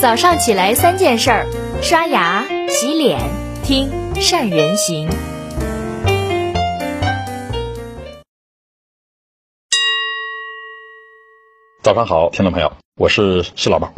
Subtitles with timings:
[0.00, 1.46] 早上起来三件事儿：
[1.82, 3.18] 刷牙、洗脸、
[3.64, 5.08] 听善人行。
[11.82, 13.92] 早上好，听众朋友，我是石老板。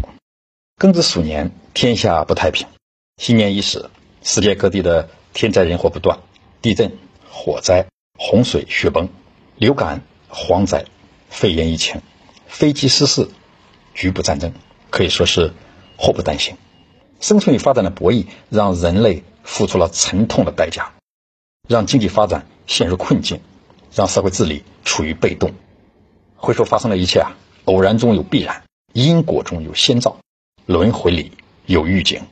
[0.78, 2.66] 庚子鼠年，天下不太平。
[3.18, 3.90] 新年伊始，
[4.22, 6.18] 世界各地的天灾人祸不断，
[6.62, 6.96] 地震、
[7.30, 7.84] 火灾、
[8.18, 9.10] 洪水、雪崩、
[9.56, 10.86] 流感、蝗灾、
[11.28, 12.00] 肺炎疫情、
[12.46, 13.28] 飞机失事、
[13.92, 14.54] 局部战争，
[14.88, 15.52] 可以说是。
[16.02, 16.56] 祸不单行，
[17.20, 20.94] 生存与发展的博弈让人类付出了沉痛的代价，
[21.68, 23.42] 让经济发展陷入困境，
[23.94, 25.52] 让社会治理处于被动。
[26.36, 27.36] 回首发生的一切啊，
[27.66, 28.64] 偶然中有必然，
[28.94, 30.16] 因果中有先兆，
[30.64, 31.32] 轮回里
[31.66, 32.22] 有预警。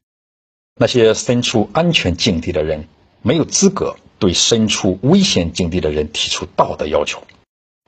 [0.80, 2.88] 那些身处安全境地的人，
[3.20, 7.22] 没有资格对身处危险境地的人提出道德要求。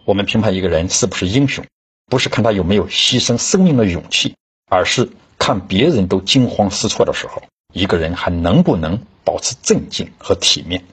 [0.04, 1.64] 我们评判一个人是不是英雄，
[2.04, 4.36] 不是看他有没有牺牲生命的勇气，
[4.68, 5.08] 而是。
[5.40, 10.84] 看别人都惊慌失措的时候，一个人还能不能保持镇静和体面？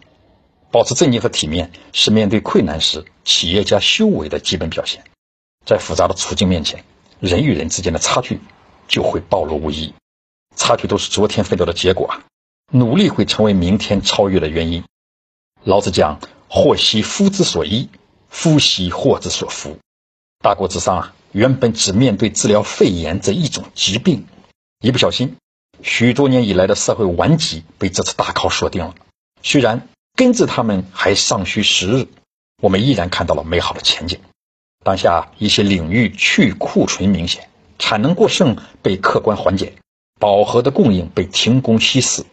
[0.72, 5.04] 保持镇静和体面是面对困难时企业家修为的基本表现。
[5.66, 6.84] 在复杂的处境面前，
[7.20, 8.40] 人与人之间的差距
[8.88, 9.94] 就会暴露无遗。
[10.56, 12.24] 差距都是昨天奋斗的结果啊！
[12.72, 14.84] 努力会成为明天超越的原因。
[15.64, 17.90] 老子讲：“祸兮福之所依，
[18.30, 19.78] 福兮祸之所伏。”
[20.42, 24.26] 大国之上啊，原本只面对治疗肺炎这一种疾病。
[24.80, 25.38] 一不小心，
[25.82, 28.94] 许多年以来的社会顽疾被这次大考锁定了。
[29.42, 32.08] 虽然根治他们还尚需时日，
[32.62, 34.20] 我们依然看到了美好的前景。
[34.84, 39.74] 当下一些领域去库存明显，产能过剩被客观缓解，
[40.20, 42.24] 饱和的供应被停工稀释，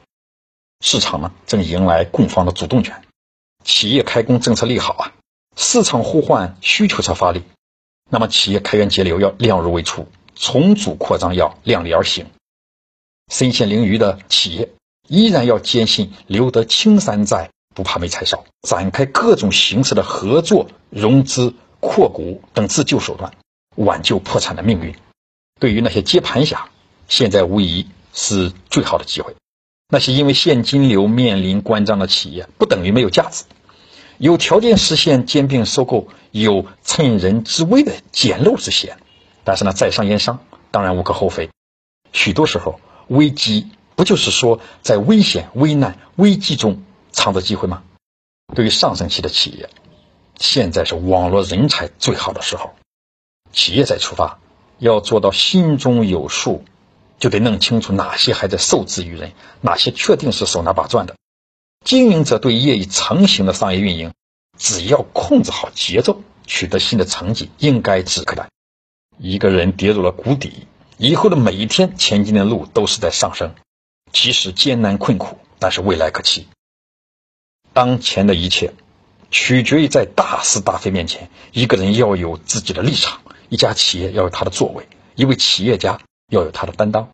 [0.80, 3.02] 市场呢正迎来供方的主动权。
[3.64, 5.12] 企业开工政策利好啊，
[5.56, 7.42] 市场呼唤需求侧发力，
[8.10, 10.06] 那么企业开源节流要量入为出。
[10.36, 12.26] 重组扩张要量力而行，
[13.32, 14.70] 身陷囹圄的企业
[15.08, 23.32] 依然要坚信留得青山在，不怕没柴烧，展开各种形式的合作、融资、扩股等自救手段，
[23.76, 24.94] 挽救破产的命运。
[25.60, 26.68] 对于那些接盘侠，
[27.08, 29.34] 现在无疑是最好的机会。
[29.88, 33.44] 那些因为现金流面临关张的企业，不等于没有价值，
[34.18, 38.98] 有条件实现兼并收购，有趁人之危的捡漏之嫌。
[39.44, 40.40] 但是呢，在商言商，
[40.70, 41.50] 当然无可厚非。
[42.12, 46.82] 许多时候，危机不就是说在危险、危难、危机中
[47.12, 47.82] 藏着机会吗？
[48.54, 49.70] 对于上升期的企业，
[50.38, 52.74] 现在是网络人才最好的时候。
[53.52, 54.38] 企业在出发，
[54.78, 56.64] 要做到心中有数，
[57.18, 61.14] 就得弄清楚哪些还在受制于人，哪些确定是手拿把攥的。
[61.84, 64.12] 经营者对业已成型的商业运营，
[64.58, 68.48] 只要控制好节奏，取得新的成绩，应该指可待。
[69.18, 70.66] 一个人跌入了谷底，
[70.96, 73.54] 以后的每一天前进的路都是在上升，
[74.12, 76.46] 即使艰难困苦，但是未来可期。
[77.72, 78.74] 当前的一切，
[79.30, 86.00] 取决于在大是大非面前，一个人要有自己的立场，一家企业要有他的作为，一位企业家
[86.30, 87.08] 要有他的担当。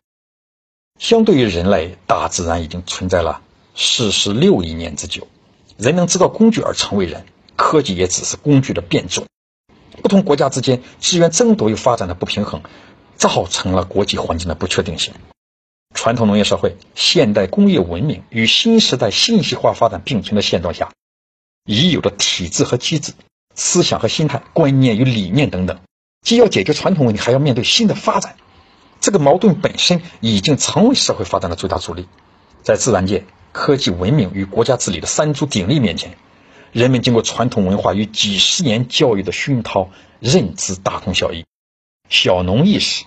[0.99, 3.41] 相对于人类，大自然已经存在了
[3.75, 5.27] 四十六亿年之久，
[5.77, 7.25] 人能制造工具而成为人，
[7.55, 9.25] 科技也只是工具的变种。
[10.03, 12.61] 不同国家之间资源争夺与发展的不平衡，
[13.21, 15.13] 造成了国际环境的不确定性。
[15.93, 20.91] 传统农业社会、现代工业文明与新时代信息化发展并存的现状下，
[21.65, 23.13] 已有的体制和机制、
[23.53, 25.79] 思想和心态、观念与理念等等，
[26.21, 28.37] 既要解决传统问题，还要面对新的发展。
[28.99, 32.07] 这个矛盾本身已经成为社会发展的最大阻力。
[32.63, 36.17] 在自然界、科技文明与国家治理的三足鼎立面前。
[36.71, 41.45] 人们经过传统文化与几十年教育的熏陶，认知大同小异。
[42.09, 43.05] 小农意识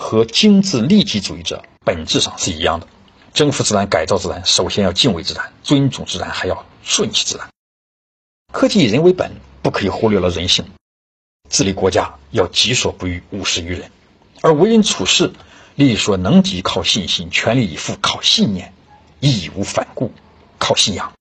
[0.00, 2.88] 和精致利己主义者本质上是一样的。
[3.34, 7.48] 征服自然、改造自然，首先要敬畏自然、尊重自然，还要顺其自然。
[8.50, 9.30] 科技以人为本，
[9.60, 10.64] 不可以忽略了人性。
[11.50, 13.90] 治理国家要己所不欲，勿施于人。
[14.40, 15.32] 而为人处事，
[15.76, 18.72] 力所能及靠信心，全力以赴靠信念，
[19.20, 20.12] 义无反顾
[20.58, 21.12] 靠信仰。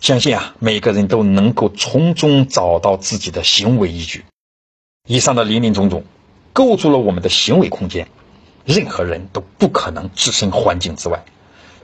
[0.00, 4.24] 相信啊，每个人都能够从中找到自己的行为依据。
[5.06, 6.04] 以上的林林总总，
[6.52, 8.08] 构筑了我们的行为空间。
[8.64, 11.24] 任何人都不可能置身环境之外。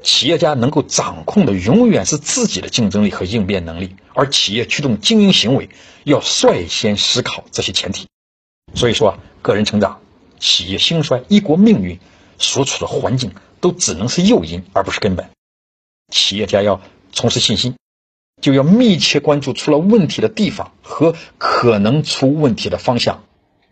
[0.02, 5.70] 企业家能够掌控的永远是自己的竞争力和应变能力，而企业驱动经营行为
[6.04, 8.06] 要率先思考这些前提。
[8.74, 10.00] 所以说，个人成长、
[10.38, 11.98] 企业兴衰、一国命运
[12.38, 15.30] 所处的环境都只能是诱因，而不是根本。
[16.10, 16.80] 企业家要
[17.12, 17.74] 重拾信心。
[18.42, 23.22] 就要密切关注出了问题的地方和可能出问题的方向，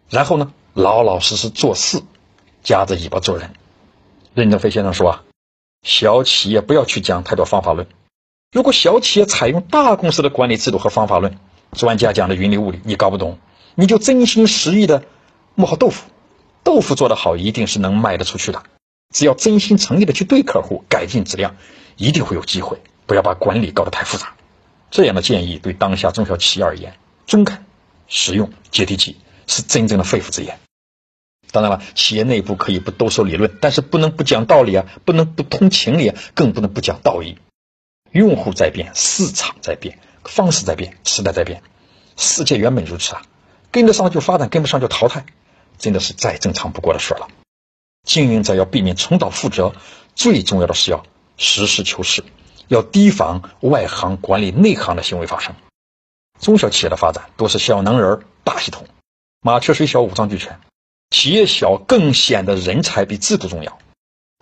[0.09, 2.03] 然后呢，老老实实做事，
[2.63, 3.53] 夹着尾巴做人，
[4.35, 5.25] 任正非先生说啊，
[5.83, 7.87] 小企业不要去讲太多方法论。
[8.53, 11.39] 如果小企业采用大公司的管理制度和方法论，
[11.73, 13.39] 专家讲的云里雾里，你搞不懂，
[13.75, 15.05] 你就真心实意的
[15.55, 16.09] 磨好豆腐。
[16.63, 18.63] 豆腐做得好，一定是能卖得出去的。
[19.13, 21.57] 只要真心诚意的去对客户，改进质量，
[21.97, 22.79] 一定会有机会。
[23.05, 24.35] 不要把管理搞得太复杂。
[24.91, 26.95] 这样的建议对当下中小企业而言，
[27.27, 27.65] 中肯、
[28.07, 29.17] 实用、接地气，
[29.47, 30.59] 是真正的肺腑之言。
[31.51, 37.37] 当然了，企业内部可以不兜售理论，但是不能不讲道理啊，不能不通情理啊，更不能不讲道义。
[38.11, 41.63] 用户在变，市场在变，方式在变，时代在变，
[42.17, 43.23] 世界原本如此啊，
[43.71, 45.27] 跟得上就发展，跟不上就淘汰。
[45.79, 47.29] 真的是再正常不过的事了。
[48.07, 49.75] 经营者要避免重蹈覆辙，
[50.15, 51.05] 最重要的是要
[51.37, 52.23] 实事求是，
[52.69, 55.55] 要提防外行管理内行的行为发生。
[56.39, 58.87] 中小企业的发展都是小能人大系统，
[59.45, 60.61] 麻雀虽小五脏俱全。
[61.11, 63.79] 企业小更显得人才比制度重要。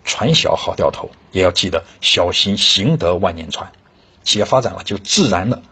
[0.05, 3.71] 船小好掉头，也要记得小心行得万年船。
[4.23, 5.63] 企业发展了，就自然的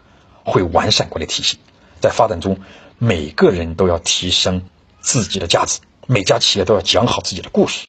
[0.44, 1.58] 会完善管理体系。
[2.00, 2.58] 在发展中，
[2.98, 4.62] 每个人都要提升。
[5.02, 7.86] 自己的价值，每家企业都要讲好自己的故事。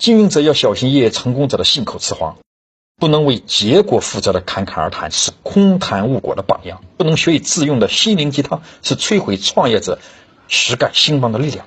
[0.00, 2.36] 经营者要小心业业成功者的信口雌黄，
[2.96, 9.98] 不能为结果负责的侃侃而谈，是空谈误果的榜样；不能学以致用的心灵鸡汤，是摧毁创业者
[10.48, 11.66] 实干兴邦的力量。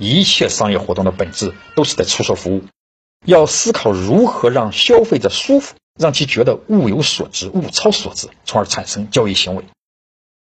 [0.00, 2.64] 一切商业活动的本质都是在出售服务，
[3.24, 9.64] 要思考如何让消费者舒服，让其觉得物有所值、物超所值，从而产生交易行为。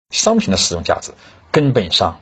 [0.09, 1.13] 商品的使用价值
[1.51, 2.19] 根本上。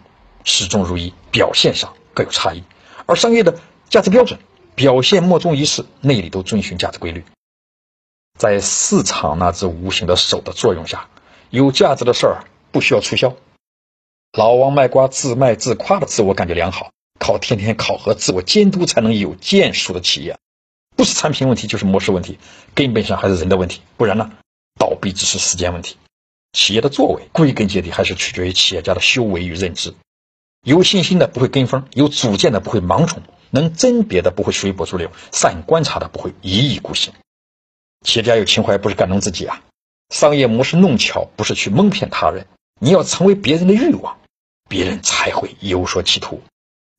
[0.50, 2.64] 始终如一，表现上各有差异。
[3.06, 3.60] 而商业的
[3.90, 4.40] 价值标准，
[4.76, 7.26] 表现莫衷一是，内里都遵循价值规律。
[8.40, 11.10] 在市场那只无形的手的作用下，
[11.50, 13.36] 有价值的事儿不需要促销。
[14.38, 20.38] 老王卖瓜，自卖自夸的自我感觉良好，靠天天考核、自我监督才能有建树的企业，
[20.96, 22.38] 不是产品问题，就是模式问题，
[22.76, 23.82] 根本上还是人的问题。
[23.98, 24.30] 不然呢，
[24.80, 25.98] 倒闭只是时间问题。
[26.54, 29.96] 企业的作为，归根结底还是取决于企业家的修为与认知。
[30.64, 37.12] 有信心的不会跟风，有主见的不会盲从，能甄别的不会随波逐流，善观察的不会一意孤行。
[38.04, 39.64] 企业家有情怀不是感动自己啊，
[40.12, 42.46] 商业模式弄巧不是去蒙骗他人。
[42.80, 44.20] 你要成为别人的欲望，
[44.68, 46.42] 别人才会有所企图。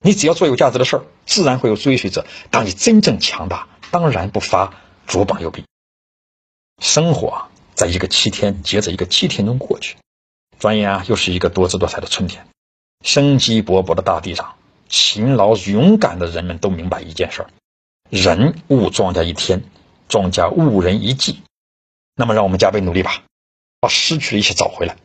[0.01, 2.27] 你只要做有价值的事儿，自然会有追随者。
[2.51, 4.75] 当你真正强大，当然不乏
[5.07, 5.65] 左膀右臂。
[6.81, 9.97] 生活在一个七天接着一个七天中过去，
[10.59, 12.47] 转眼啊，又是一个多姿多彩的春天。
[13.05, 14.55] 生机勃勃的大地上，
[14.89, 17.51] 勤劳勇敢的人们都明白一件事儿：
[18.11, 19.63] 人误庄稼一天，
[20.09, 21.43] 庄稼误人一季。
[22.15, 23.23] 那么，让我们加倍努力吧，
[23.81, 24.97] 把失去的一切找回来。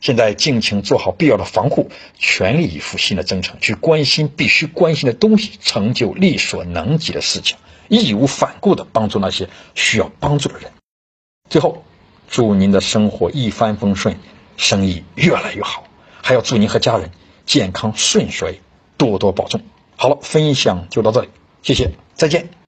[0.00, 7.56] 现在，尽情做好必要的防护，全力以赴新的征程，去关心必须关心的东西，成就力所能及的事情，
[7.88, 10.70] 义无反顾地帮助那些需要帮助的人。
[11.50, 11.84] 最后，
[12.28, 14.18] 祝您的生活一帆风顺，
[14.56, 15.84] 生意越来越好。
[16.22, 17.10] 还要祝您和家人
[17.46, 18.60] 健康顺遂，
[18.96, 19.62] 多多保重。
[19.96, 21.28] 好了，分享就到这里，
[21.62, 22.67] 谢谢，再见。